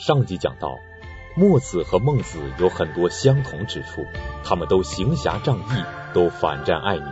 [0.00, 0.78] 上集讲到，
[1.36, 4.06] 墨子和孟子有很多相同之处，
[4.42, 5.84] 他们都行侠仗义，
[6.14, 7.04] 都反战爱民，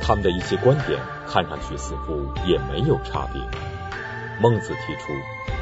[0.00, 3.42] 他们的一些观点看上去似乎也没有差别。
[4.40, 5.12] 孟子提出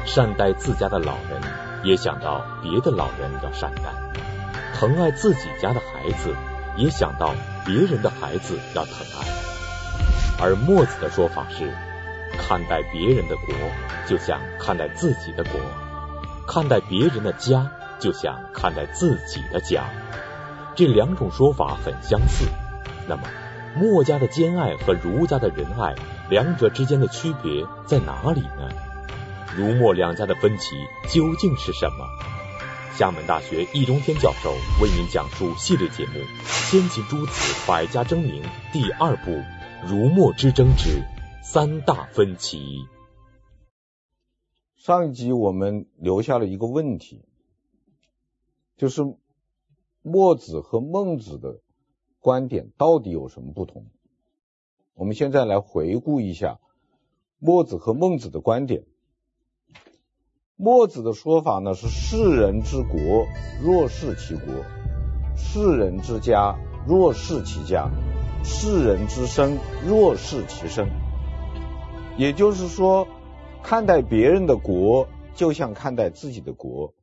[0.05, 1.41] 善待自家的老人，
[1.83, 3.89] 也想到别的老人要善待；
[4.75, 6.35] 疼爱自己家的孩子，
[6.75, 7.33] 也想到
[7.65, 9.27] 别人的孩子要疼爱。
[10.39, 11.73] 而墨子的说法是，
[12.37, 13.55] 看待别人的国，
[14.07, 15.59] 就像看待自己的国。
[16.47, 19.89] 看待别人的家，就像看待自己的家，
[20.75, 22.45] 这两种说法很相似。
[23.07, 23.23] 那么，
[23.75, 25.93] 墨家的兼爱和儒家的仁爱，
[26.29, 28.69] 两者之间的区别在哪里呢？
[29.55, 30.75] 儒墨两家的分歧
[31.09, 32.05] 究竟是什么？
[32.95, 37.31] 厦门大学易中天教授为您讲述系列节目《先秦诸子
[37.67, 38.41] 百家争鸣》
[38.73, 39.31] 第二部
[39.85, 41.03] 《儒墨之争之
[41.43, 42.87] 三大分歧》。
[44.87, 47.25] 上一集我们留下了一个问题，
[48.77, 49.15] 就是
[50.01, 51.59] 墨子和孟子的
[52.21, 53.87] 观点到底有什么不同？
[54.93, 56.61] 我们现在来回顾一下
[57.37, 58.85] 墨子和孟子的观点。
[60.55, 63.27] 墨子的说法呢是：世人之国，
[63.61, 64.63] 若是其国；
[65.35, 67.89] 世人之家，若是其家；
[68.45, 70.87] 世人之身，若是其身。
[72.17, 73.05] 也就是说。
[73.69, 76.93] 看待别人的国，就像看待自己的国；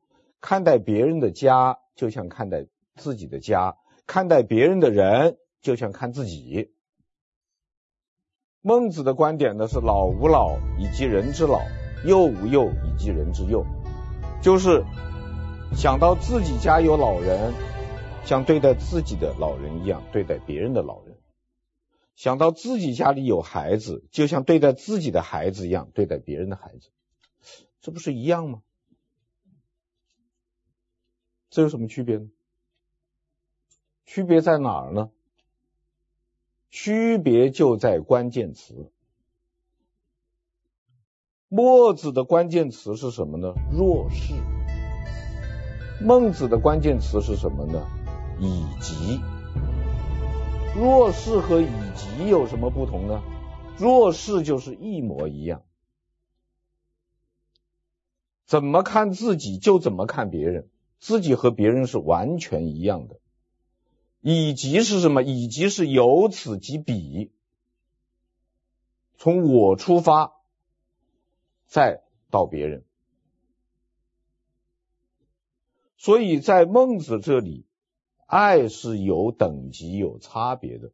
[0.41, 3.75] 看待别人的家，就像看待自己的家；
[4.07, 6.71] 看待别人的人，就像看自己。
[8.63, 11.61] 孟子的观点呢是“老吾老以及人之老，
[12.03, 13.63] 幼吾幼以及人之幼”，
[14.41, 14.83] 就是
[15.75, 17.53] 想到自己家有老人，
[18.23, 21.04] 像对待自己的老人一样对待别人的老人。
[22.15, 26.89] 想到自己家里有孩子，就像对待自己的孩子一样对待别人的孩子，
[27.81, 28.61] 这不是一样吗？
[31.49, 32.29] 这有什么区别呢？
[34.05, 35.11] 区别在哪儿呢？
[36.69, 38.91] 区别就在关键词。
[41.47, 43.53] 墨子的关键词是什么呢？
[43.71, 44.33] 弱势。
[46.01, 47.87] 孟子的关键词是什么呢？
[48.39, 49.19] 以及。
[50.75, 53.23] 若是和以及有什么不同呢？
[53.77, 55.63] 若是就是一模一样，
[58.45, 60.69] 怎么看自己就怎么看别人，
[60.99, 63.19] 自己和别人是完全一样的。
[64.19, 65.23] 以及是什么？
[65.23, 67.31] 以及是由此及彼，
[69.17, 70.33] 从我出发，
[71.67, 72.83] 再到别人。
[75.97, 77.65] 所以在孟子这里。
[78.35, 80.91] 爱是有等级、有差别的。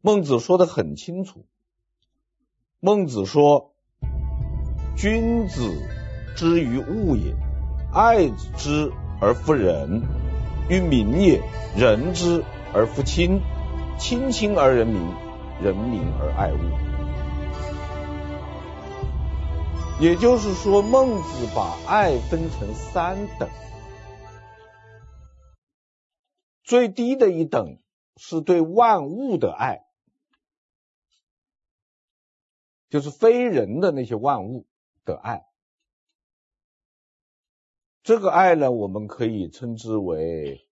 [0.00, 1.44] 孟子说的很清楚。
[2.78, 3.74] 孟子说
[4.96, 5.76] ：“君子
[6.36, 7.34] 之于物也，
[7.92, 10.02] 爱之而夫仁；
[10.68, 11.42] 于民也，
[11.76, 13.40] 仁之而夫亲。
[13.98, 15.02] 亲亲而仁民，
[15.60, 16.58] 仁民而爱物。”
[20.00, 23.48] 也就是说，孟子把爱分成三等。
[26.70, 27.80] 最低的一等
[28.16, 29.84] 是对万物的爱，
[32.90, 34.66] 就是非人的那些万物
[35.04, 35.48] 的爱。
[38.04, 40.64] 这个爱呢，我们可以称之为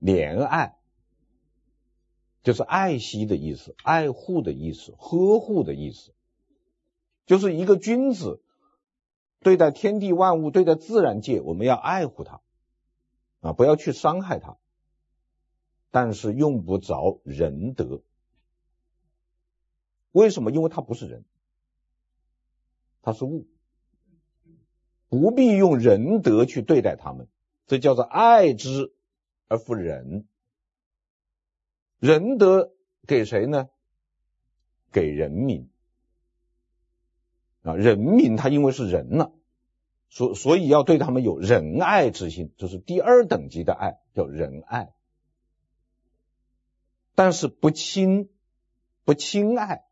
[0.00, 0.78] 怜爱，
[2.42, 6.14] 就是爱惜的意思，爱护的意思，呵护的意思。
[7.26, 8.42] 就是一个君子
[9.40, 12.40] 对待天地万物，对待自然界，我们要爱护它
[13.42, 14.56] 啊，不要去伤害它。
[15.96, 18.02] 但是用不着仁德，
[20.12, 20.50] 为什么？
[20.50, 21.24] 因为它不是人，
[23.00, 23.46] 它是物，
[25.08, 27.28] 不必用仁德去对待他们，
[27.66, 28.92] 这叫做爱之
[29.48, 30.26] 而不仁。
[31.98, 32.74] 仁德
[33.06, 33.70] 给谁呢？
[34.92, 35.70] 给人民
[37.62, 39.32] 啊，人民他因为是人了，
[40.10, 44.92] 所所以要对他们有仁爱之心，就是第二等级的爱，叫仁爱。
[47.16, 48.30] 但是不亲，
[49.04, 49.86] 不亲爱，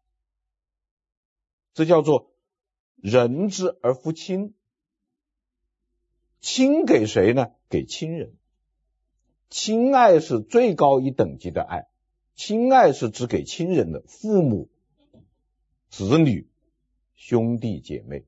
[1.73, 2.31] 这叫做
[2.97, 4.55] 仁之而夫亲。
[6.41, 7.53] 亲给谁呢？
[7.71, 8.37] 给亲人。
[9.49, 11.88] 亲爱是最高一等级的爱，
[12.35, 14.69] 亲爱是只给亲人的，父母、
[15.88, 16.50] 子女、
[17.15, 18.26] 兄弟姐妹。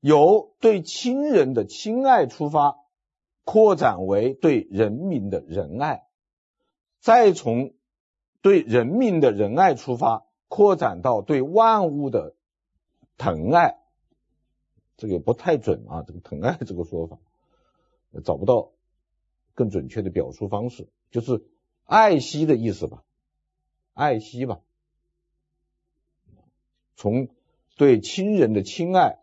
[0.00, 2.78] 由对亲人的亲爱出发。
[3.50, 6.06] 扩展为对人民的仁爱，
[7.00, 7.74] 再从
[8.42, 12.36] 对人民的仁爱出发，扩展到对万物的
[13.18, 13.80] 疼爱，
[14.96, 17.18] 这个也不太准啊，这个疼爱这个说法
[18.22, 18.70] 找不到
[19.56, 21.44] 更准确的表述方式，就是
[21.82, 23.02] 爱惜的意思吧，
[23.94, 24.60] 爱惜吧，
[26.94, 27.26] 从
[27.76, 29.18] 对亲人的亲爱，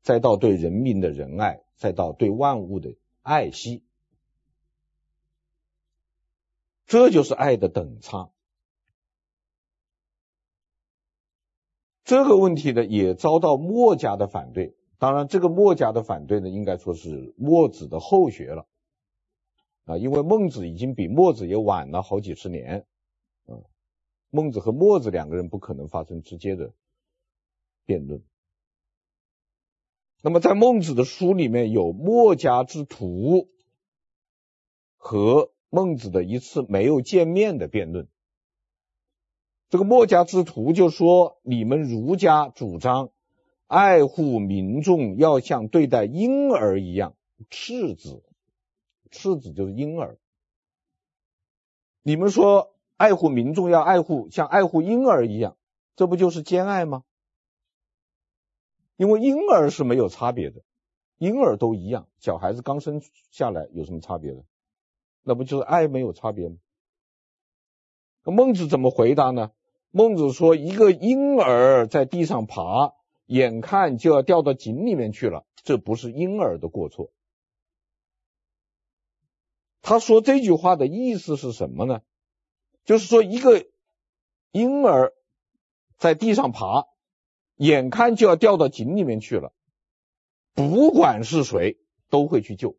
[0.00, 2.94] 再到对人民的仁爱，再到对万物的
[3.24, 3.82] 爱惜，
[6.84, 8.30] 这就是爱的等差。
[12.04, 14.76] 这个问题呢，也遭到墨家的反对。
[14.98, 18.66] 当然，这个墨家的反对呢，应该说是墨子的后学了
[19.86, 22.86] 啊，因为孟子已经比墨子也晚了好几十年。
[23.46, 23.64] 嗯，
[24.28, 26.74] 孟子和墨子两个人不可能发生直接的
[27.86, 28.22] 辩论。
[30.26, 33.50] 那么，在孟子的书里面有墨家之徒
[34.96, 38.08] 和孟子的一次没有见面的辩论。
[39.68, 43.10] 这个墨家之徒就说：“你们儒家主张
[43.66, 47.16] 爱护民众，要像对待婴儿一样，
[47.50, 48.22] 赤子，
[49.10, 50.16] 赤子就是婴儿。
[52.02, 55.58] 你们说爱护民众要爱护像爱护婴儿一样，
[55.96, 57.04] 这不就是兼爱吗？
[58.96, 60.62] 因为婴儿是没有差别的，
[61.18, 64.44] 婴儿都一样，小孩子刚生下来有什么差别的？
[65.22, 66.56] 那不就是爱没有差别吗？”
[68.24, 69.52] 孟子怎么回答呢？
[69.90, 72.94] 孟子说：“一个婴儿在地上爬，
[73.26, 77.10] 眼看就要掉到井里面去了，这不是婴儿的过错。”
[79.82, 82.00] 他说这句话的意思是什么呢？
[82.84, 83.66] 就是说，一个
[84.50, 85.12] 婴儿
[85.98, 86.86] 在地上爬，
[87.56, 89.52] 眼看就要掉到井里面去了，
[90.54, 91.78] 不管是谁，
[92.10, 92.76] 都会去救，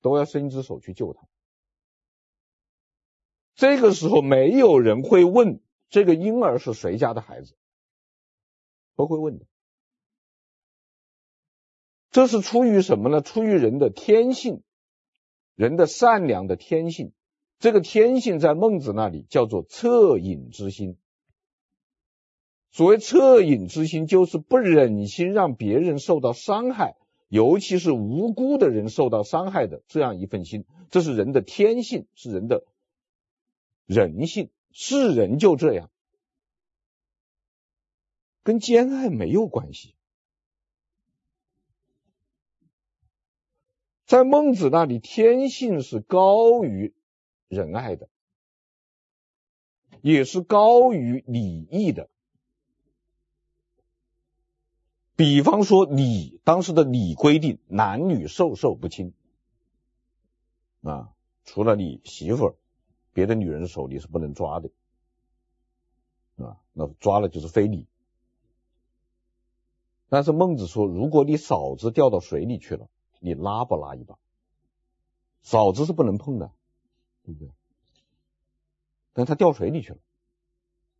[0.00, 1.26] 都要伸一只手去救他。
[3.54, 7.54] 这个时候没有人会问这个婴儿是谁家的孩子，
[8.94, 9.46] 不会问的。
[12.10, 13.22] 这是出于什么呢？
[13.22, 14.62] 出于人的天性，
[15.54, 17.12] 人的善良的天性。
[17.58, 20.98] 这个天性在孟子那里叫做恻隐之心。
[22.72, 26.96] 所谓恻隐之心，就是不忍心让别人受到伤害，
[27.28, 30.64] 尤其是无辜的人受到伤害的这样一份心。
[30.90, 32.64] 这是人的天性，是人的。
[33.84, 35.90] 人性，是人就这样，
[38.42, 39.94] 跟兼爱没有关系。
[44.06, 46.94] 在孟子那里，天性是高于
[47.48, 48.08] 仁爱的，
[50.00, 52.08] 也是高于礼义的。
[55.16, 59.12] 比方说礼，当时的礼规定，男女授受不亲
[60.82, 61.12] 啊，
[61.44, 62.54] 除了你媳妇儿。
[63.14, 64.70] 别的女人手你是不能抓的，
[66.36, 67.86] 啊，那抓了就是非礼。
[70.08, 72.88] 但是孟子说，如果你嫂子掉到水里去了，
[73.20, 74.18] 你拉不拉一把？
[75.42, 76.52] 嫂子是不能碰的，
[77.24, 77.50] 对不对？
[79.12, 79.98] 但他掉水里去了，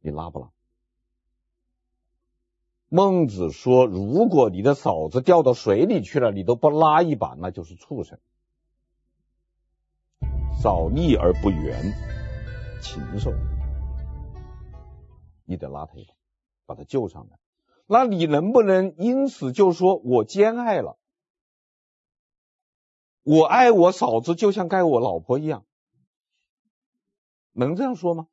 [0.03, 0.51] 你拉不拉？
[2.95, 8.21] 孟子说，如果你的嫂子掉到水里去了，你都不拉一把，那就是畜生。
[10.61, 11.95] 少利而不援，
[12.83, 13.33] 禽兽，
[15.47, 16.13] 你得拉他一把，
[16.67, 17.39] 把他救上来。
[17.87, 20.99] 那你能不能因此就说我兼爱了？
[23.23, 25.65] 我爱我嫂子就像爱我老婆一样，
[27.53, 28.27] 能这样说吗？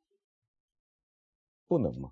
[1.66, 2.10] 不能吗？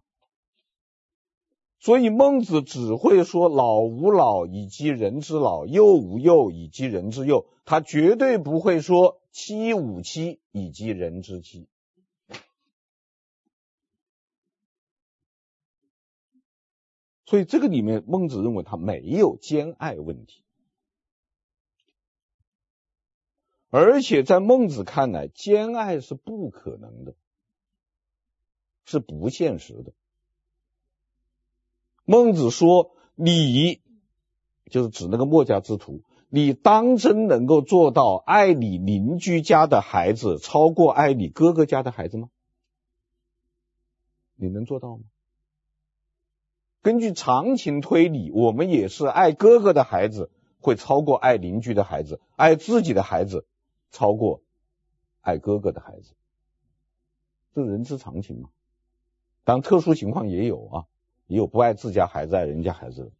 [1.80, 11.68] 所以孟子只会说老吾老以及人之老，幼吾幼以及人之幼，他绝对不会说妻吾妻以及人之妻。
[17.24, 20.42] 所以这个里面，孟子认为他没有兼爱问题，
[23.68, 27.14] 而且在孟子看来，兼爱是不可能的，
[28.84, 29.92] 是不现实的。
[32.10, 33.82] 孟子说：“你
[34.70, 36.00] 就是指那个墨家之徒，
[36.30, 42.30] 你当真能够做到爱你邻居家的孩子超过爱你哥哥家的孩子吗？
[44.36, 45.02] 你能做到吗？
[46.80, 53.46] 根据常情推理，我们也是爱哥哥的孩子会超过爱邻居的孩子，爱自己的孩子
[53.90, 54.40] 超过
[55.20, 56.14] 爱哥哥的孩子，
[57.54, 58.48] 这人之常情嘛。
[59.44, 60.84] 当然，特殊情况也有啊。”
[61.28, 63.12] 也有不爱自家孩子爱人家孩子的，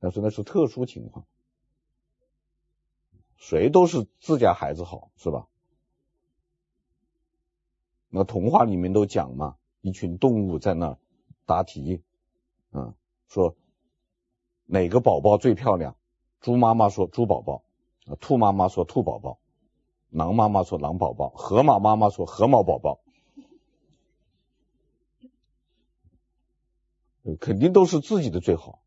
[0.00, 1.24] 但是那是特殊情况，
[3.36, 5.46] 谁都是自家孩子好，是吧？
[8.08, 10.98] 那童话里面都讲嘛，一群动物在那
[11.46, 12.02] 答题，
[12.72, 12.94] 嗯，
[13.28, 13.54] 说
[14.64, 15.96] 哪个宝宝最漂亮？
[16.40, 17.62] 猪妈妈说猪宝宝，
[18.06, 19.38] 啊兔妈妈说兔宝宝，
[20.08, 23.00] 狼妈妈说狼宝宝，河马妈妈说河马宝宝，
[27.40, 28.82] 肯定都是自己的最好，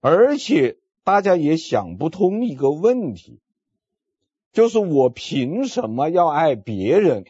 [0.00, 3.40] 而且大家也想不通一个问题，
[4.52, 7.24] 就是我凭什么要爱别人，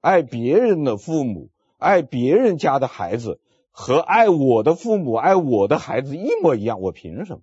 [0.00, 6.80] 爱别人的父母，爱别人家的孩子，和爱我的父母、爱我的孩子一模一样？
[6.80, 7.42] 我凭什么？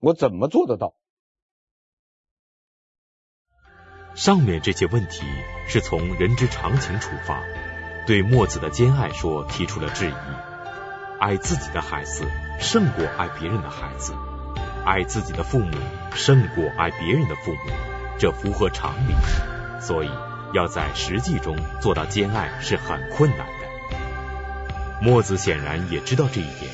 [0.00, 0.94] 我怎么做得到？
[4.14, 5.24] 上面这些问题
[5.66, 7.42] 是从人之常情出发，
[8.06, 10.14] 对墨子的兼爱说提出了质疑。
[11.20, 12.24] 爱自己的孩子
[12.58, 14.12] 胜过爱别人的孩子，
[14.84, 15.70] 爱自己的父母
[16.14, 17.72] 胜过爱别人的父母，
[18.18, 19.14] 这符合常理。
[19.80, 20.10] 所以
[20.52, 23.96] 要在实际中做到兼爱是很困难的。
[25.00, 26.70] 墨子显然也知道这一点。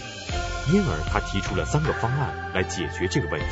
[0.71, 3.47] 因而他提出了三个方案来解决这个问题，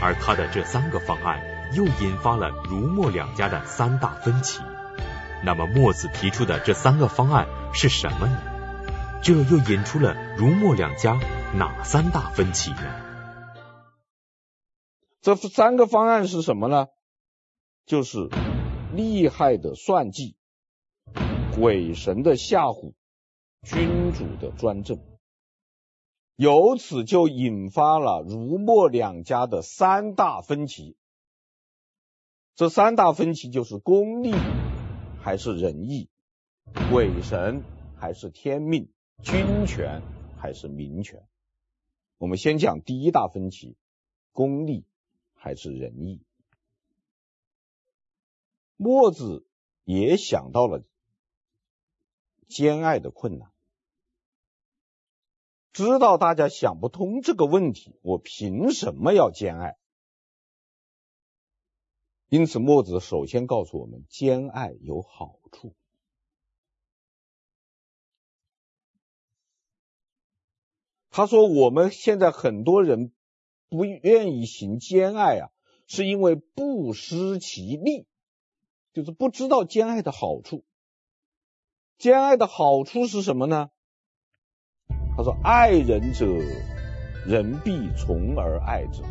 [0.00, 1.40] 而他的这三个方案
[1.74, 4.60] 又引发了儒墨两家的三大分歧。
[5.44, 8.42] 那么墨子提出的这三个方案是什么呢？
[9.22, 11.18] 这又引出了儒墨两家
[11.54, 12.82] 哪三大分歧呢？
[15.20, 16.88] 这三个方案是什么呢？
[17.86, 18.28] 就是
[18.94, 20.36] 利害的算计、
[21.54, 22.94] 鬼神的吓唬、
[23.62, 25.00] 君主的专政。
[26.36, 30.96] 由此就引发了儒墨两家的三大分歧。
[32.54, 34.32] 这三大分歧就是功利
[35.22, 36.08] 还是仁义，
[36.90, 37.62] 鬼神
[37.96, 40.02] 还是天命，君权
[40.36, 41.28] 还是民权。
[42.18, 43.76] 我们先讲第一大分歧，
[44.32, 44.84] 功利
[45.34, 46.24] 还是仁义。
[48.76, 49.46] 墨子
[49.84, 50.82] 也想到了
[52.48, 53.52] 兼爱的困难。
[55.72, 59.76] 知道大家想不通这个问题，我凭什么要兼爱？
[62.32, 65.74] 因此，墨子首先告诉我们，兼爱有好处。
[71.10, 73.12] 他说，我们现在很多人
[73.68, 75.50] 不愿意行兼爱啊，
[75.86, 78.06] 是因为不思其利，
[78.94, 80.64] 就是不知道兼爱的好处。
[81.98, 83.68] 兼爱的好处是什么呢？
[85.18, 86.24] 他说：“爱人者，
[87.26, 89.02] 人必从而爱之。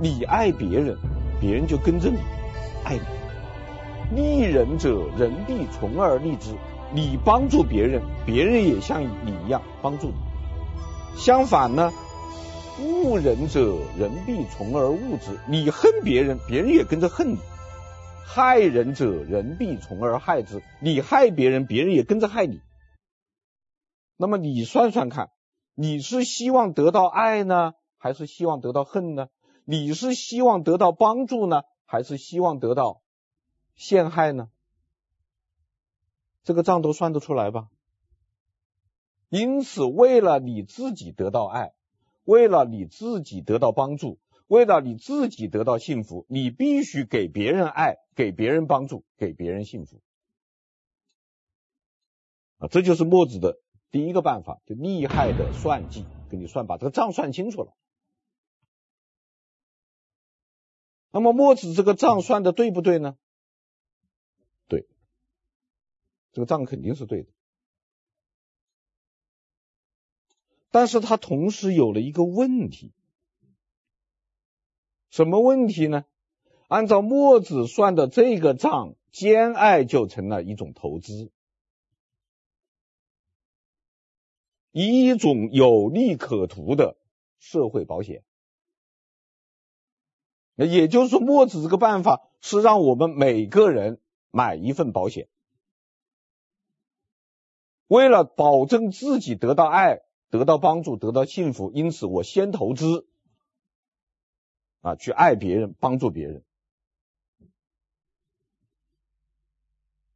[0.00, 0.96] 你爱别人，
[1.40, 2.18] 别人就跟着你
[2.84, 3.02] 爱你；
[4.14, 6.54] 利人者，人必从而利之。
[6.94, 10.14] 你帮助别人，别人也像你一样帮助你。
[11.16, 11.92] 相反呢，
[12.78, 15.38] 恶人者，人必从而恶之。
[15.48, 17.38] 你恨别人，别人也跟着恨你；
[18.24, 20.62] 害人者，人必从而害之。
[20.80, 22.60] 你害别人，别人也跟着害你。”
[24.16, 25.30] 那么你算算看，
[25.74, 29.26] 你是希望得到爱呢，还是希望得到恨呢？
[29.68, 33.02] 你是希望得到帮助呢，还是希望得到
[33.74, 34.48] 陷害呢？
[36.44, 37.68] 这个账都算得出来吧？
[39.28, 41.74] 因此，为了你自己得到爱，
[42.22, 50.00] 为了你自己得到帮助，为了你自己得到幸福，你必须给别人爱，给别人帮助，给别人幸福。
[52.58, 53.58] 啊，这就是墨子的。
[53.90, 57.72] 第一个办法就厉害的算计，给你算把这个账算清楚了。
[61.16, 63.16] 那么墨子这个账算的对不对呢？
[64.68, 64.86] 对，
[66.32, 67.30] 这个账肯定是对的。
[70.70, 72.92] 但是他同时有了一个问题，
[75.08, 76.04] 什么问题呢？
[76.68, 81.30] 按照墨子算的这个账，兼爱就成了一种投资。
[84.70, 86.98] 一种有利可图的
[87.38, 88.35] 社会保险，那
[90.58, 95.28] 那也就是说，墨子这个办法是让我们每个人买一份保险，
[97.86, 103.06] 为了保证自己得到爱、得到帮助、得到幸福，因此我先投资
[104.80, 106.42] 啊，去爱别人、帮助别人。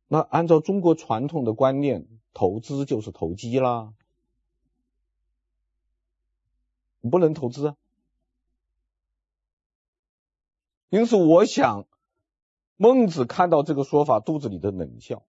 [0.08, 3.92] 那按照中国传统的观念，投资就是投机啦。
[7.00, 7.76] 你不能投资啊！
[10.90, 11.86] 因此，我想
[12.76, 15.24] 孟子看到这个说法，肚子里的冷笑。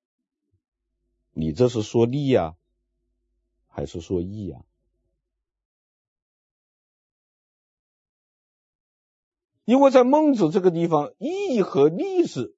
[1.32, 2.56] 你这是说利呀，
[3.68, 4.65] 还是说义呀？
[9.63, 12.56] 因为在孟子这个地方，义和利是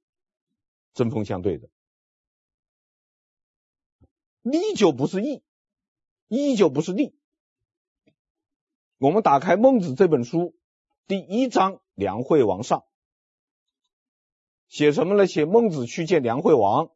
[0.94, 1.70] 针锋相对的。
[4.42, 5.44] 利就不是义，
[6.30, 7.14] 义就不是利。
[8.98, 10.56] 我们打开《孟子》这本书，
[11.06, 12.86] 第一章梁惠王上，
[14.74, 15.28] 写什么呢？
[15.28, 16.90] 写孟子去见梁惠王，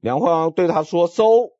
[0.00, 1.52] 梁惠王对他说：“收，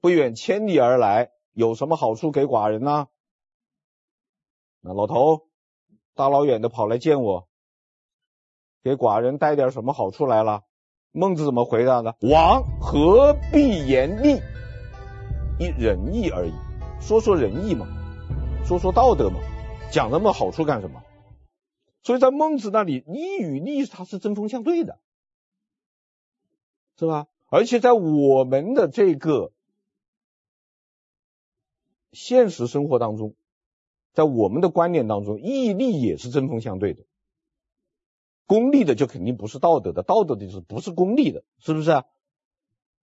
[0.00, 3.08] 不远千里而来，有什么好处给寡人呢？”
[4.82, 5.48] 那老头
[6.14, 7.48] 大老远的跑来见我，
[8.84, 10.62] 给寡人带点什么好处来了？
[11.10, 12.14] 孟子怎么回答的？
[12.20, 14.40] 王何必言利？
[15.58, 16.52] 一仁义而已，
[17.00, 17.84] 说说仁义嘛，
[18.64, 19.40] 说说道德嘛，
[19.90, 21.02] 讲那么好处干什么？
[22.02, 24.98] 所以在孟子那里，义与利它是针锋相对的，
[26.96, 27.28] 是吧？
[27.48, 29.52] 而且在我们的这个
[32.12, 33.34] 现实生活当中，
[34.12, 37.04] 在我们的观念当中，义利也是针锋相对的。
[38.46, 42.04] 功利的就肯定不是道德的，道德的就是不是功利的，是不是啊？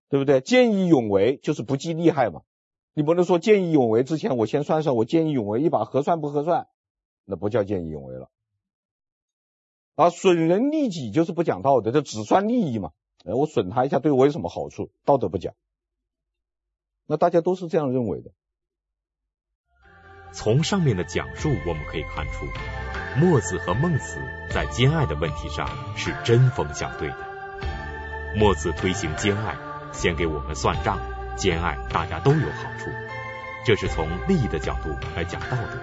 [0.10, 0.42] 对不对？
[0.42, 2.42] 见义勇为就是不计利害嘛。
[2.94, 6.68] 你不能说见义勇为之前，我先算算我见义勇为一把合算不合算，
[7.25, 8.30] 那不叫见义勇为了。
[9.98, 12.92] 啊，损人利己就是不讲道德，就只算利益嘛。
[13.25, 14.92] 哎，我损他一下对我有什么好处？
[15.06, 15.56] 道德不讲。
[17.08, 18.30] 那大家都是这样认为的。
[20.34, 22.46] 从上面的讲述我们可以看出。
[23.20, 24.20] 墨子和孟子
[24.51, 27.18] 在兼爱的问题上是针锋相对的。
[28.36, 29.58] 墨子推行兼爱，
[29.94, 31.00] 先给我们算账，
[31.36, 32.92] 兼爱大家都有好处，
[33.66, 35.80] 这是从利益的角度来讲道德。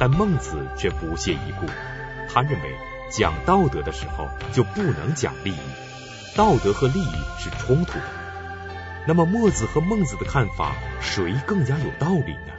[0.00, 1.66] 但孟子却不屑一顾，
[2.30, 2.74] 他认为
[3.14, 5.58] 讲道德的时候就不能讲利益，
[6.34, 9.04] 道德和利益是冲突的。
[9.06, 12.56] 那么墨子和孟子的看法，谁更加有道理呢？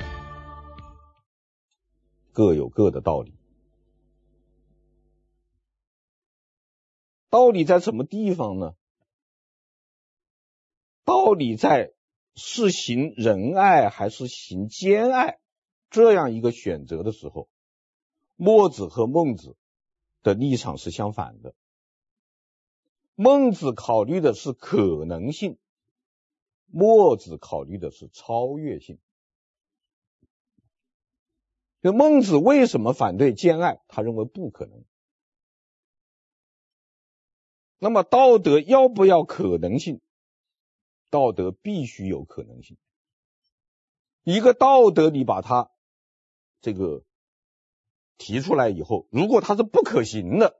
[2.33, 3.33] 各有各的道理。
[7.31, 8.75] 道理在什么地方呢？
[11.03, 11.93] 道理在
[12.35, 15.39] 是行仁爱还是行兼爱
[15.89, 17.49] 这样一个选择的时候，
[18.35, 19.55] 墨子和孟子
[20.23, 21.53] 的立场是相反的。
[23.15, 25.59] 孟子考虑的是可能性，
[26.65, 28.97] 墨子考虑的是超越性。
[31.81, 33.81] 这孟子为什么反对兼爱？
[33.87, 34.83] 他认为不可能。
[37.77, 39.99] 那么道德要不要可能性？
[41.09, 42.77] 道德必须有可能性。
[44.23, 45.69] 一个道德你把它
[46.61, 47.03] 这个
[48.17, 50.55] 提出来以后，如果它是不可行的，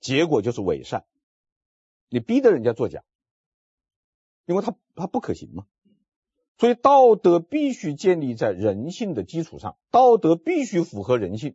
[0.00, 1.04] 结果就是伪善。
[2.08, 3.04] 你逼得人家作假，
[4.46, 5.66] 因为它它不可行嘛。
[6.58, 11.54] 所以道德必须建立在人性的基础上，道德必须符合人性。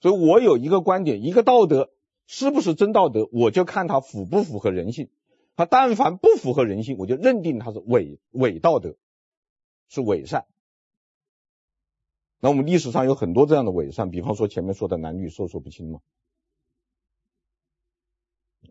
[0.00, 1.90] 所以我有一个观点，一个道德。
[2.32, 5.10] 是不是真道德，我就看它符不符合人性。
[5.56, 8.94] 它但凡不符合人性，我就认定它是伪伪道德，
[9.88, 10.46] 是伪善。
[12.40, 16.00] 那我们历史上有很多这样的伪善，比方说前面说的男女授受不亲嘛，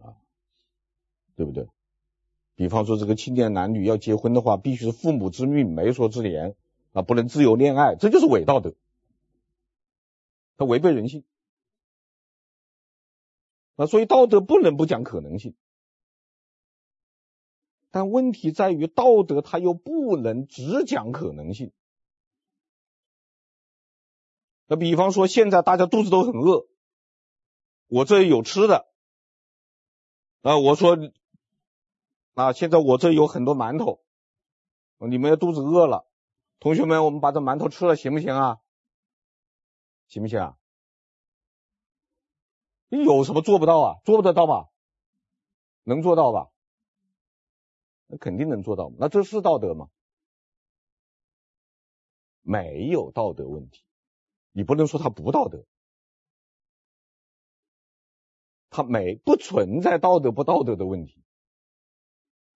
[0.02, 0.18] 啊，
[1.36, 1.68] 对不对？
[2.56, 6.56] 比方说这个青年男女要结婚的话，必须是父母之命、媒妁之言
[6.94, 8.74] 啊，不能自由恋爱，这就是伪道德，
[10.58, 11.24] 它违背人性。
[13.76, 15.56] 那所以道德不能不讲可能性，
[17.92, 21.72] 但问题在于道德它又不能只讲可能性。
[24.72, 26.68] 那比方说现在大家肚子都很饿，
[27.88, 28.88] 我这有吃的，
[30.44, 30.96] 啊，我说
[32.36, 34.00] 啊，现在我这有很多馒头，
[35.00, 36.08] 你们肚子饿了，
[36.60, 38.58] 同学们，我们把这馒头吃了行不行啊？
[40.08, 40.58] 行不行啊？
[42.90, 43.96] 你有什么做不到啊？
[44.06, 44.70] 做不得到吧？
[45.82, 46.52] 能做到吧？
[48.06, 48.92] 那肯定能做到。
[49.00, 49.90] 那这是道德吗？
[52.44, 53.84] 没有道德问题，
[54.52, 55.66] 你不能说它不道德，
[58.70, 61.24] 它没不存在道德不道德的问题。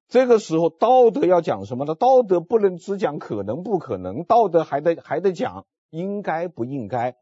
[0.08, 1.96] 这个时候道德要讲什么呢？
[1.96, 7.18] 道德不能只讲可能不可能，道德还得还得讲应该不应该。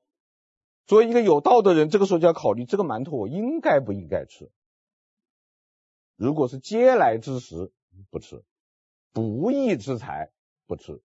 [0.88, 4.52] 作为一个有道的人，这个时候就要考虑这个馒头我应该不应该吃。
[6.18, 7.72] 如果是嗟来之食，
[8.10, 8.44] 不吃；
[9.14, 10.32] 不义之财，
[10.66, 11.02] 不吃。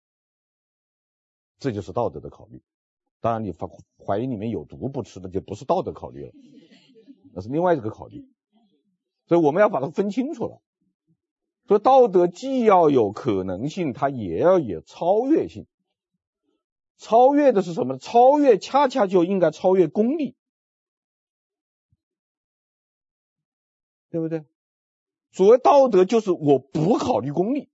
[1.60, 2.62] 这就是道德的考虑。
[3.24, 3.70] 当然，你发
[4.06, 6.34] 怀疑里面有毒不吃的，就不是道德考虑了，
[7.34, 8.28] 那是另外一个考虑。
[9.28, 10.62] 所以我们要把它分清楚了。
[11.66, 15.68] 所以道德既要有可能性，它也要有超越性。
[16.98, 17.98] 超越的是什么？
[17.98, 20.36] 超越恰恰就应该超越功利，
[24.10, 24.44] 对不对？
[25.32, 27.70] 所谓道德就是我不考虑功利，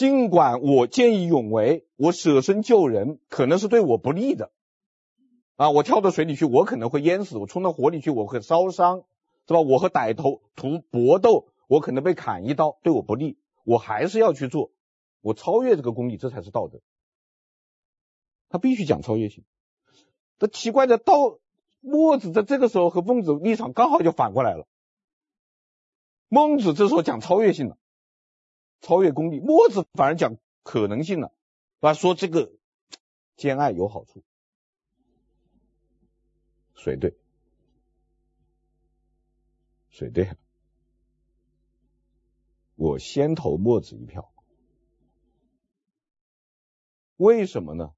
[0.00, 4.50] 尽管我见义勇为，我舍身救人，可能是对我不利的
[5.56, 5.68] 啊！
[5.68, 9.04] 我跳到水里去，我可能会淹死；我冲到火里去，我会烧伤，
[9.46, 9.60] 是吧？
[9.60, 14.70] 我和歹徒图搏斗，我可能被砍一刀，对我不利，我还是要去做。
[15.20, 16.80] 我超越这个功利，这才是道德。
[18.48, 19.44] 他必须讲超越性。
[20.38, 21.38] 这奇怪的道，
[21.80, 24.66] 墨子在这个时候和孟子立场刚好就反过来了。
[26.30, 27.76] 孟子这时候讲超越性了，
[28.80, 31.94] 超越功利；墨子反而讲可能性了，是吧？
[31.94, 32.52] 说这个
[33.36, 34.22] 兼爱有好处，
[36.74, 37.14] 谁对？
[39.90, 40.36] 谁对？
[42.76, 44.32] 我先投墨子一票，
[47.16, 47.92] 为什么呢？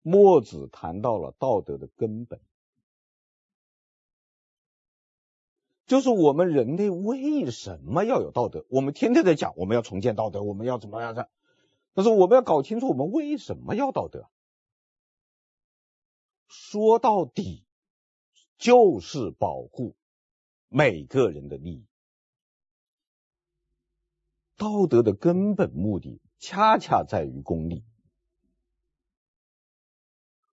[0.00, 2.40] 墨子谈到了道德的根本。
[5.86, 8.66] 就是我们人类为什么要有道德？
[8.68, 11.30] 我们天天在讲，我们要重建道德，我们要怎么样的？
[11.94, 14.28] 但是我们要搞清楚，我们为什么要道德？
[16.48, 17.64] 说到底，
[18.58, 19.94] 就是保护
[20.68, 21.86] 每个人的利益。
[24.56, 27.84] 道德的根本目的，恰恰在于功利。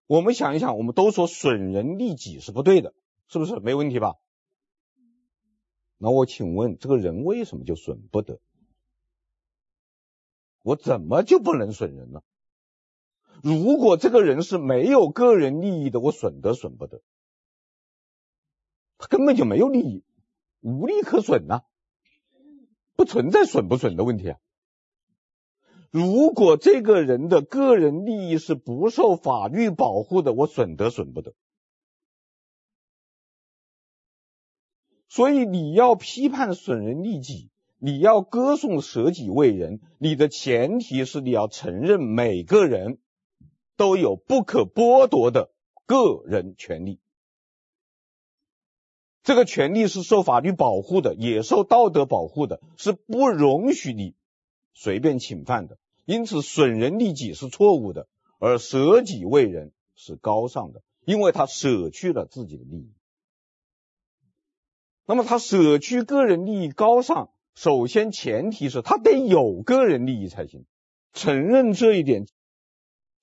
[0.06, 2.94] 我们想一想，我们都说损人利己是不对的，
[3.28, 3.60] 是不是？
[3.60, 4.16] 没问题吧？
[6.04, 8.42] 那我请问，这个人为什么就损不得？
[10.62, 12.22] 我怎么就不能损人呢？
[13.42, 17.02] 如果这个人是没有个人利益的，我损得损不得？
[18.98, 20.04] 他根本就没有利益，
[20.60, 21.62] 无利可损呐，
[22.98, 24.40] 不存在损不损的问题啊。
[25.90, 31.34] 如果这个人的个人利益是不受法律保护的，我损得损不得？
[35.16, 42.98] 所以你要批判损人利己，你要歌颂舍己为人，你的前提是你要承认每个人
[43.78, 45.52] 都有不可剥夺的
[45.86, 47.00] 个人权利。
[49.22, 54.16] 这个权利是受法律保护的，也受道德保护的，是不容许你
[54.74, 55.78] 随便侵犯的。
[56.06, 58.08] 因此，损人利己是错误的，
[58.40, 62.92] 而舍己为人是高尚的，因为他舍去了自己的利益。
[65.06, 70.66] 那么他舍去个人利益高尚，首先前提是他得有个人利益才行。
[71.12, 72.26] 承认这一点，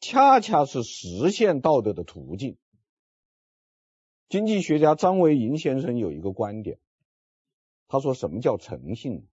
[0.00, 2.56] 恰恰是实现道德的途径。
[4.28, 6.78] 经济学家张维迎先生有一个观点，
[7.88, 9.26] 他说：“什么叫诚信？”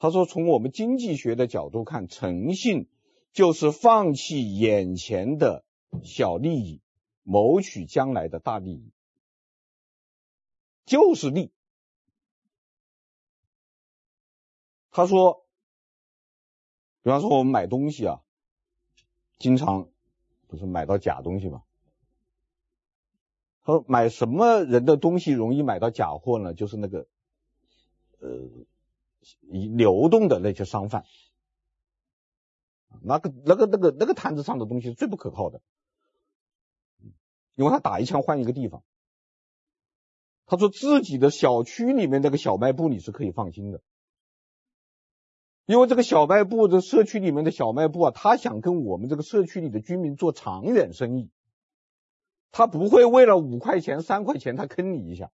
[0.00, 2.88] 他说：“从我们经济学的角度看，诚信
[3.32, 5.64] 就是放弃眼前的
[6.02, 6.80] 小利益，
[7.22, 8.90] 谋取将来的大利益。”
[10.86, 11.52] 就是利。
[14.90, 15.46] 他说，
[17.02, 18.20] 比方说我们买东西啊，
[19.38, 19.88] 经常
[20.48, 21.62] 不是买到假东西吗？
[23.62, 26.54] 他说买什么人的东西容易买到假货呢？
[26.54, 27.06] 就是那个
[28.18, 28.48] 呃
[29.40, 31.04] 流动的那些商贩，
[33.00, 35.60] 那个那个那个那个摊子上的东西是最不可靠的，
[37.54, 38.82] 因为他打一枪换一个地方。
[40.50, 43.80] 他说自己的小区里面那个小卖部你是可以放心的，
[45.64, 51.30] 因为这个小卖部的社区里面的小卖部啊，他想跟我们这个社区里的居民做长远生意，
[52.50, 55.30] 他不会为了五块钱三块钱他坑你一下，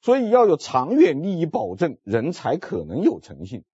[0.00, 3.64] 所以要有长远利益保证，人才可能有诚信，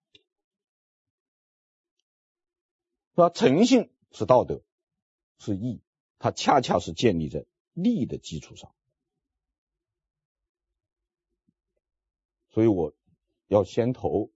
[3.15, 3.31] 是吧？
[3.31, 4.61] 诚信是道德，
[5.39, 5.81] 是义，
[6.19, 7.47] 它恰恰是建立在。
[7.73, 8.73] 利的基础上，
[12.49, 12.93] 所以我
[13.47, 14.31] 要先投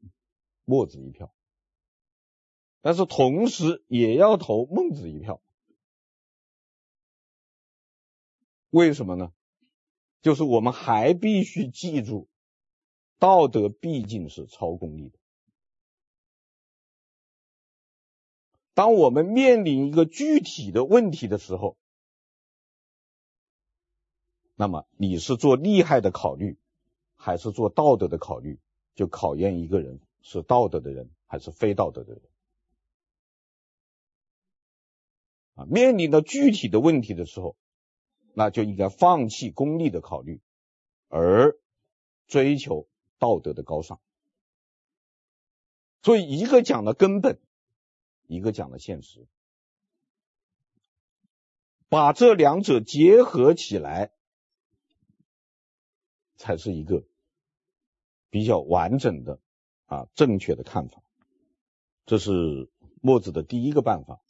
[0.66, 1.34] 墨子一票，
[2.82, 5.42] 但是同时也要投孟子一票。
[8.70, 9.32] 为什么呢？
[10.22, 12.28] 就是我们还必须记住，
[13.18, 15.18] 道德毕竟是超功利的。
[18.74, 21.78] 当我们面临一个具体的问题的时候，
[24.60, 26.58] 那么你是做利害的考虑，
[27.16, 28.58] 还是做道德的考虑，
[28.96, 32.22] 就考验一个人是道德的人还是非道德的人。
[35.54, 37.56] 啊，面临到具体的问题的时候，
[38.34, 40.42] 那就应该放弃功利的考虑，
[41.08, 41.56] 而
[42.26, 42.88] 追求
[43.20, 44.00] 道德的高尚。
[46.02, 47.40] 所以一个讲了根本，
[48.26, 49.28] 一个讲了现实，
[51.90, 54.12] 把这两者结合起来。
[56.38, 57.04] 才是一个
[58.30, 59.40] 比较完整的
[59.88, 61.02] 啊正确的看法。
[62.06, 62.70] 这是
[63.02, 64.22] 墨子的第一个办法，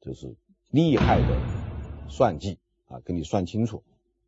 [0.00, 0.36] 就是
[0.68, 3.82] 厉害的算计啊，跟你算清楚，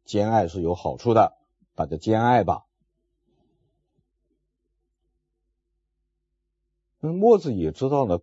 [0.04, 1.36] 兼爱是有好处的，
[1.74, 2.64] 大家兼爱吧。
[7.00, 8.20] 那墨子也知道呢，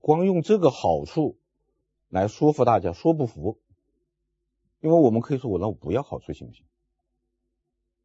[0.00, 1.36] 光用这个好处
[2.08, 3.58] 来说服大家，说不服，
[4.80, 6.64] 因为我们可以说，我那我不要好处行不行？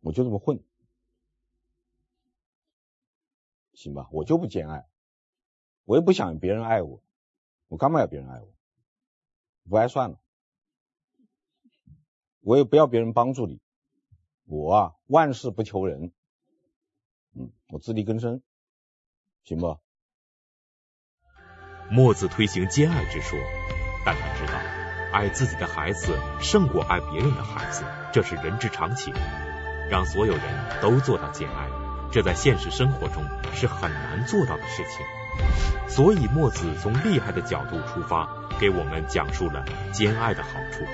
[0.06, 0.64] 我就这么混。
[3.74, 4.88] 行吧，我就不兼爱，
[5.84, 7.02] 我也不想别人爱我，
[7.68, 8.54] 我干嘛要别人爱我？
[9.68, 10.20] 不爱算了，
[12.42, 13.60] 我也不要别人帮助你，
[14.46, 16.14] 我啊万事不求人，
[17.34, 18.44] 嗯，我自力更生，
[19.44, 19.80] 行吧？
[21.90, 23.40] 墨子推行兼爱之说，
[24.06, 24.54] 但他知道
[25.12, 29.12] 爱自己的孩子胜过爱别人的孩子，这是人之常情，
[29.90, 30.44] 让所有人
[30.82, 31.70] 都做到兼爱。
[32.12, 35.06] 这在现实生活中是很难做到的事情，
[35.90, 40.86] 所以墨子从厉害的角度出发，给我们讲述了兼爱的好处。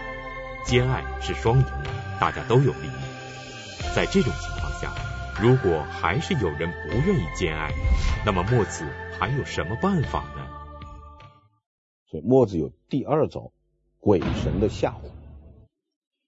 [0.65, 1.65] 兼爱是双赢，
[2.19, 3.93] 大家都有利益。
[3.95, 4.91] 在这种情况下，
[5.39, 7.71] 如果还是有人不愿意兼爱，
[8.25, 8.87] 那么墨子
[9.19, 10.47] 还有什么办法呢？
[12.09, 13.51] 所以墨子有第二招，
[13.99, 15.11] 鬼神的吓唬。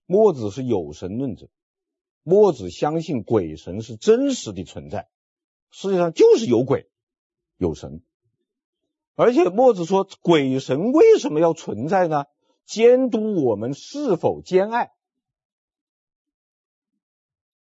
[0.05, 1.47] 墨子是有神论者。
[2.23, 5.07] 墨子相信鬼神是真实的存在，
[5.69, 6.89] 世界上就是有鬼
[7.57, 8.01] 有神，
[9.15, 12.25] 而且墨子说，鬼神为什么要存在呢？
[12.65, 14.91] 监督我们是否兼爱。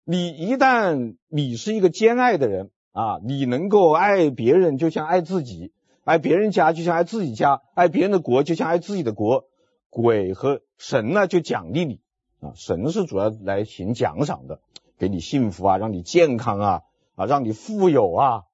[0.04, 5.72] 你一旦你是一个兼爱的人啊，你能够爱别人就像爱自己，
[6.04, 9.48] 爱别人家就像爱自己家，爱别人的国就像爱自己的国，
[9.90, 12.01] 鬼和神呢就奖励你。
[12.42, 14.60] 啊，神是主要来行奖赏的，
[14.98, 16.82] 给你幸福啊，让你健康啊，
[17.14, 18.44] 啊，让你富有啊。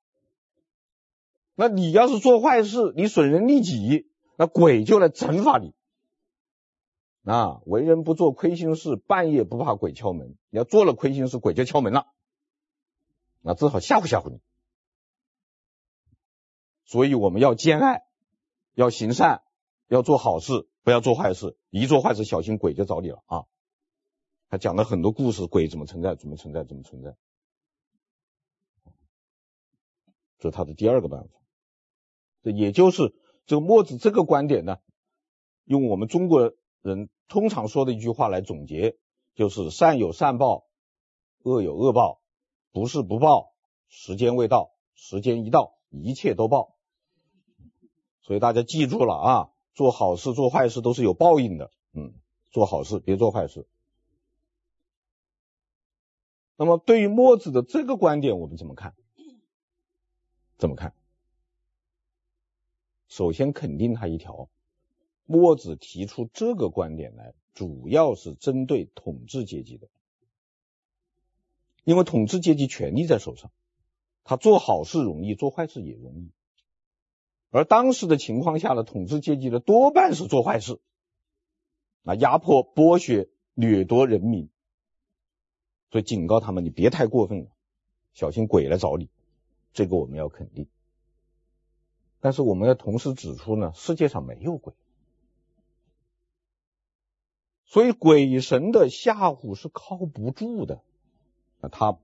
[1.55, 5.75] 那你要是做坏事，你损人利己，那鬼就来惩罚你。
[7.25, 10.37] 啊，为人不做亏心事，半夜不怕鬼敲门。
[10.51, 12.07] 你要做了亏心事，鬼就敲门了，
[13.41, 14.41] 那只好吓唬吓唬你。
[16.85, 18.05] 所以我们要兼爱，
[18.75, 19.43] 要行善，
[19.89, 21.57] 要做好事，不要做坏事。
[21.71, 23.45] 一做坏事，小心鬼就找你了啊。
[24.49, 27.17] 他讲了很多故事，鬼怎么存在，怎么存在，怎么存在，
[30.39, 31.31] 这是他的第二个办法。
[32.43, 33.15] 这也就是
[33.47, 34.79] 这个墨子这个观点呢，
[35.65, 38.97] 用我们中国人通常说的一句话来总结，
[39.35, 40.67] 就是善有善报，
[41.43, 42.23] 恶有恶报，
[42.73, 43.53] 不是不报，
[43.89, 46.77] 时间未到，时间一到，一切都报。
[48.23, 51.71] 所以大家记住了啊，做好事做坏事都是有报应的。
[51.93, 52.15] 嗯，
[52.51, 53.67] 做好事别做坏事。
[56.61, 58.95] 那么，对于墨子的这个观点，我们怎么看？
[60.57, 60.93] 怎么看？
[63.07, 64.51] 首先肯定他一条，
[65.25, 69.87] 墨子提出这个观点来，主要是针对统治阶级的，
[71.85, 73.53] 因为统治阶级权力在手上，
[74.25, 76.33] 他做好事容易，做坏事也容易。
[77.51, 80.81] 而当时的情况下呢，统治阶级的多半是做坏事，
[82.03, 84.51] 啊，压迫、剥削、掠夺人民。
[85.91, 87.51] 所以警告他们，你别太过分了，
[88.13, 89.09] 小心鬼来找你。
[89.73, 90.67] 这个我们要肯定。
[92.21, 94.75] 但是我们要同时指出呢，世界上没有鬼，
[97.65, 100.83] 所以鬼神的吓唬是靠不住的。
[101.61, 101.99] 那他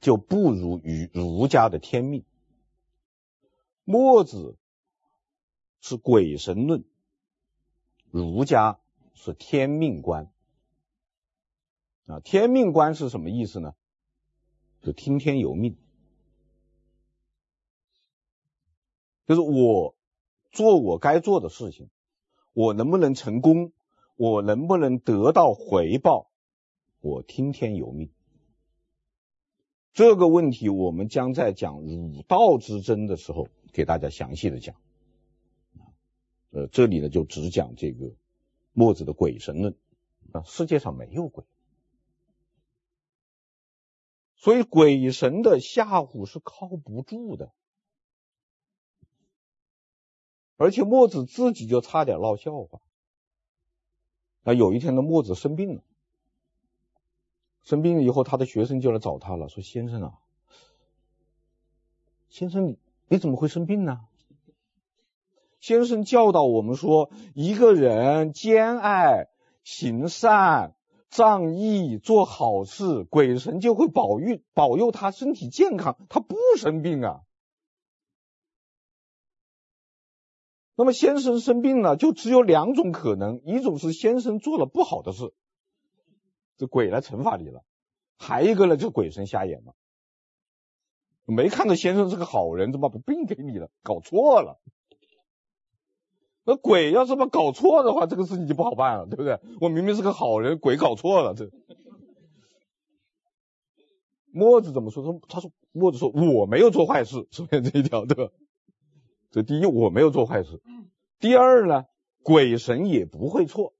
[0.00, 2.24] 就不如于儒家的天命。
[3.84, 4.56] 墨子
[5.80, 6.84] 是鬼神论，
[8.10, 8.78] 儒家
[9.14, 10.30] 是天命观。
[12.12, 13.74] 啊，天命观是什么意思呢？
[14.82, 15.78] 就听天由命，
[19.26, 19.94] 就是我
[20.50, 21.88] 做我该做的事情，
[22.52, 23.72] 我能不能成功，
[24.16, 26.30] 我能不能得到回报，
[27.00, 28.10] 我听天由命。
[29.94, 34.76] 这个问题我们将在讲儒道之争的时候给大家详细的讲。
[36.50, 38.10] 呃，这里呢就只讲这个
[38.74, 39.74] 墨子的鬼神论
[40.32, 41.44] 啊，世界上没有鬼。
[44.42, 47.52] 所以鬼神的吓唬是靠不住的，
[50.56, 52.80] 而且墨子自己就差点闹笑话。
[54.42, 55.84] 啊，有一天呢，墨子生病了，
[57.62, 60.18] 生病了以后，他的学生就来找他了，说：“先生啊，
[62.28, 64.00] 先生你你怎么会生病呢？”
[65.60, 69.28] 先生教导我们说，一个人兼爱、
[69.62, 70.74] 行善、
[71.12, 77.20] 仗义做好事，鬼神就会保佑保佑他身体健康，他不生病啊。
[80.74, 85.34] 那么先生生病了，就只有两种可能：一种是先生做了不好的事，
[86.56, 87.60] 这鬼来惩罚你了；
[88.16, 89.74] 还一个呢，就鬼神瞎眼了，
[91.26, 93.70] 没看到先生是个好人，怎么把病给你了？
[93.82, 94.62] 搞错了。
[96.44, 99.38] 那鬼要是把搞错的话，这个事情就不好办了，对不对？
[99.60, 101.50] 我明明是个好人，鬼搞错了，这
[104.32, 105.04] 墨子怎么说？
[105.04, 108.32] 他他说墨子说我没有做坏事，首先这一条，对吧？
[109.30, 110.60] 这第一，我没有做坏事。
[111.20, 111.84] 第二呢，
[112.22, 113.72] 鬼神也不会错。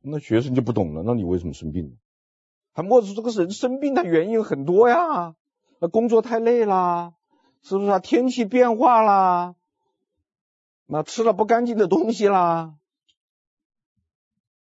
[0.00, 1.90] 那学生就不懂了，那你为什么生病呢？
[2.72, 5.36] 还墨子这个人生病的原因很多呀，
[5.80, 7.12] 那工作太累啦，
[7.62, 7.98] 是不是啊？
[7.98, 9.54] 天气变化啦，
[10.86, 12.76] 那吃了不干净的东西啦，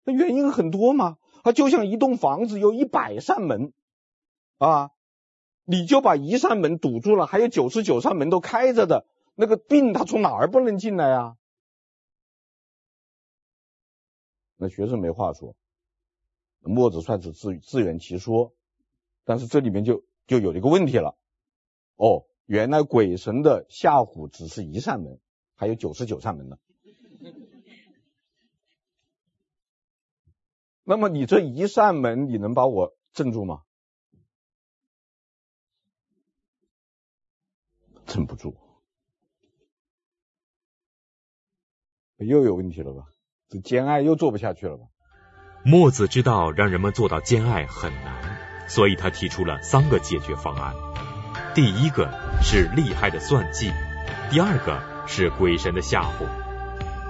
[0.04, 1.18] 那原因很多嘛。
[1.42, 3.72] 它就像一栋房子有一百扇门
[4.58, 4.90] 啊。
[5.66, 11.38] 你就把一扇门堵住了，还有九十九扇门都开着的，那个病它从哪儿不能进来啊？
[14.56, 15.56] 那学生没话说，
[16.60, 18.52] 墨子算是自自圆其说，
[19.24, 21.16] 但是这里面就就有一个问题了。
[21.96, 25.18] 哦，原来鬼神的吓唬只是一扇门，
[25.54, 26.56] 还有九十九扇门呢。
[30.84, 33.62] 那么你这一扇门，你能把我镇住吗？
[38.06, 38.54] 镇不住，
[42.18, 43.06] 又有问题了吧？
[43.48, 44.84] 这兼爱又做不下去了吧？
[45.64, 50.74] 墨子知道让人们做到兼爱很难，所以他提出了三个解决方案。
[51.54, 52.10] 第一个
[52.42, 53.72] 是厉害的算计，
[54.30, 56.26] 第二个是鬼神的吓唬。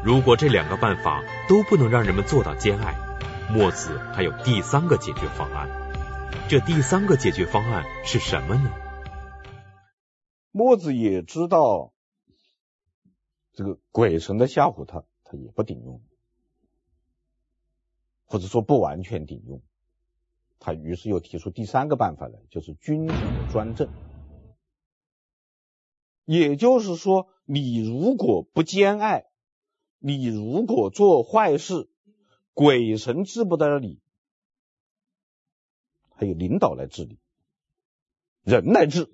[0.05, 2.95] 如果这两个办法都不能让人们做到兼爱，
[3.51, 5.69] 墨子还有第三个解决方案。
[6.49, 8.71] 这第三个解决方案是什么呢？
[10.51, 11.93] 墨子也知道
[13.53, 16.03] 这个鬼神的吓唬他，他也不顶用，
[18.27, 19.63] 或者说不完全顶用。
[20.59, 23.15] 他于是又提出第三个办法来，就是君主
[23.51, 23.89] 专政。
[26.25, 29.27] 也就是说，你如果不兼爱，
[29.99, 31.89] 你如果做坏事，
[32.53, 34.01] 鬼神治不得你，
[36.11, 37.19] 还有领导来治理，
[38.43, 39.11] 人来治。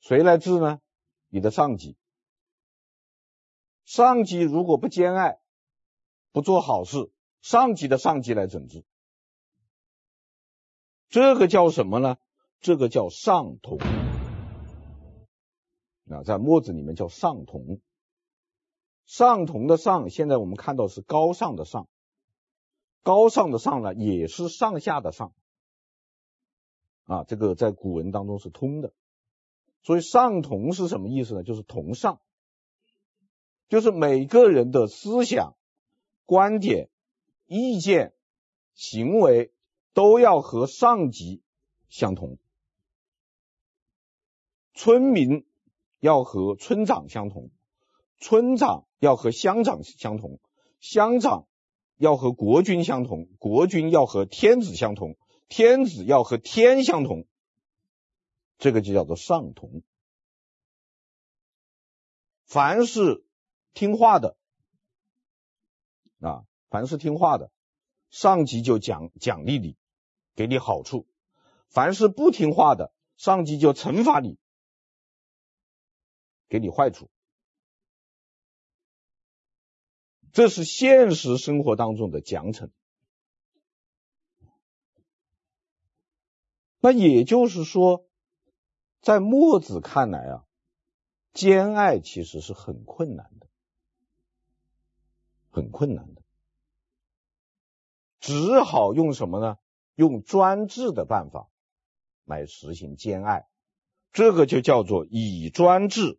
[0.00, 0.80] 谁来治呢？
[1.28, 1.96] 你的上级。
[3.84, 5.38] 上级如果不兼爱，
[6.32, 8.84] 不做好事，上级的上级来整治。
[11.08, 12.16] 这个叫什么呢？
[12.60, 13.78] 这个叫上同。
[16.08, 17.80] 啊，在墨子里面叫上同。
[19.06, 21.88] 上同的上，现在我们看到是高尚的上。
[23.02, 25.32] 高尚的上呢，也是上下的上。
[27.04, 28.94] 啊，这个在古文当中是通的。
[29.82, 31.42] 所以上同是什么意思呢？
[31.42, 32.22] 就是同上，
[33.68, 35.54] 就是每个人的思想、
[36.24, 36.88] 观点、
[37.44, 38.14] 意见、
[38.74, 39.52] 行为
[39.92, 41.42] 都要和上级
[41.90, 42.38] 相同。
[44.72, 45.46] 村民
[46.04, 47.50] 要和村长相同，
[48.18, 50.38] 村长要和乡长相同，
[50.78, 51.48] 乡长
[51.96, 55.16] 要和国君相同，国君要和天子相同，
[55.48, 57.26] 天子要和天相同。
[58.58, 59.82] 这个就叫做上同，
[62.44, 63.24] 凡是
[63.72, 64.36] 听话的
[66.20, 67.50] 啊，凡是听话的，
[68.10, 69.74] 上级就奖奖励你，
[70.34, 71.06] 给你好处；
[71.70, 74.36] 凡是不听话的，上级就惩罚你，
[76.54, 77.10] 给你坏处。
[80.32, 82.70] 这是现实生活当中的奖惩。
[86.78, 88.06] 那也就是说。
[89.00, 90.46] 在墨子看来啊，
[91.34, 93.46] 兼爱其实是很困难的，
[95.50, 96.22] 很困难的，
[98.18, 99.58] 只好用什么呢？
[99.94, 101.50] 用专制的办法
[102.24, 103.46] 来实行兼爱，
[104.10, 106.18] 这个就叫做以专制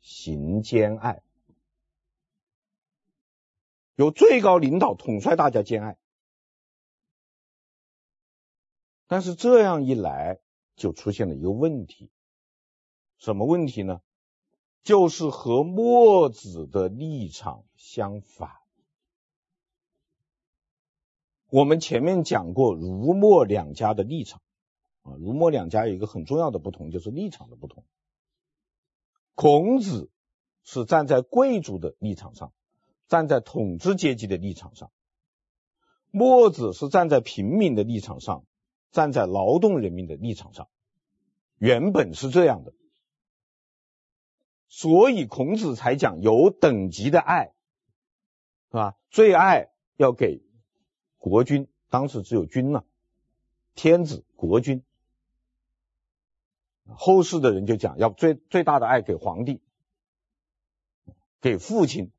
[0.00, 1.22] 行兼爱，
[3.94, 5.98] 由最高领导统帅大家兼爱，
[9.06, 10.40] 但是这样一来。
[10.76, 12.10] 就出现了一个问题，
[13.18, 14.00] 什么问题呢？
[14.82, 18.50] 就是和墨子的立场相反。
[21.50, 24.40] 我们前面讲过儒墨两家的立场
[25.02, 27.84] 啊，儒墨两家有一个很重要的不同，就是立场的不同。
[29.40, 30.10] 孔子
[30.64, 32.52] 是站在贵族的立场上，
[33.08, 34.92] 站在统治阶级的立场上，
[36.10, 38.44] 墨子是站在平民的立场上，
[38.90, 40.68] 站在劳动人民的立场上，
[41.56, 42.74] 原本是这样的。
[44.68, 47.54] 所以孔子才讲有等级的爱，
[48.68, 48.98] 是吧？
[49.08, 50.42] 最爱要给
[51.16, 52.84] 国君，当时只有君了，
[53.74, 54.84] 天子国君。
[56.96, 59.60] 后世的人就讲要最最大的爱给皇帝，
[61.40, 62.12] 给父亲，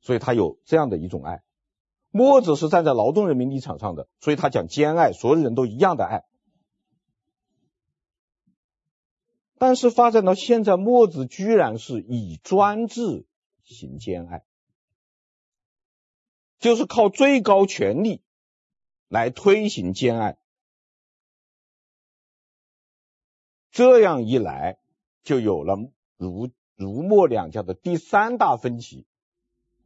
[0.00, 1.42] 所以他有这样的一种爱。
[2.10, 6.24] 墨子是站在劳动人民立场上的，所以他讲兼爱，所有人都一样的爱。
[9.58, 13.26] 但是发展到现在，墨子居然是以专制
[13.64, 14.44] 行兼爱，
[16.58, 18.22] 就是靠最高权力
[19.08, 20.38] 来推行兼爱。
[23.70, 24.78] 这样一来，
[25.22, 25.76] 就有了
[26.16, 29.06] 儒儒墨两家的第三大分歧：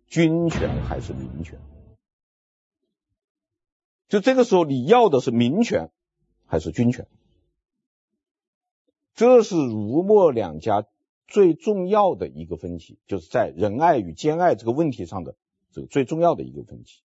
[0.07, 1.61] 君权还是民权？
[4.09, 5.91] 就这个时候，你要的是民权
[6.47, 7.07] 还是君权？
[9.15, 10.87] 这是儒墨两家
[11.27, 15.37] 最重要的一个分歧，就是在仁爱与兼爱这个问题上的
[15.71, 17.03] 这个最重要的一个分歧。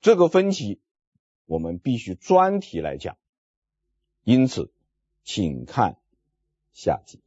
[0.00, 0.80] 这个分歧
[1.46, 3.16] 我们必须专题来讲，
[4.24, 4.72] 因此
[5.24, 5.96] 请看
[6.72, 7.20] 下集。